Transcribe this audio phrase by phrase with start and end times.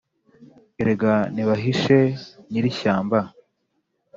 [0.81, 1.99] erega nibahishe
[2.51, 3.19] nyirishyamba,